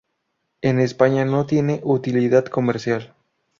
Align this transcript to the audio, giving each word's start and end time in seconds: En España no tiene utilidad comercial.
En 0.63 0.79
España 0.79 1.25
no 1.25 1.45
tiene 1.45 1.79
utilidad 1.83 2.45
comercial. 2.45 3.13